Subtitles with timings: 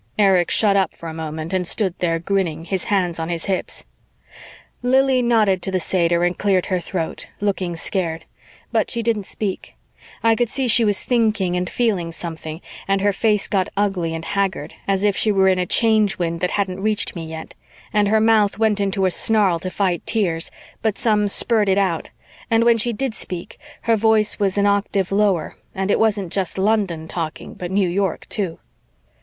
[0.17, 3.85] Erich shut up for a moment and stood there grinning, his hands on his hips.
[4.81, 8.25] Lili nodded to the satyr and cleared her throat, looking scared.
[8.71, 9.75] But she didn't speak;
[10.23, 14.25] I could see she was thinking and feeling something, and her face got ugly and
[14.25, 17.53] haggard, as if she were in a Change Wind that hadn't reached me yet,
[17.93, 20.49] and her mouth went into a snarl to fight tears,
[20.81, 22.09] but some spurted out,
[22.49, 26.57] and when she did speak her voice was an octave lower and it wasn't just
[26.57, 28.57] London talking but New York too.